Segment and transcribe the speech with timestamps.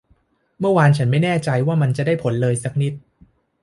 [0.59, 2.93] เมื่อวานฉันไม่แน่ใจว่ามันจะได้ผลเลยสักนิด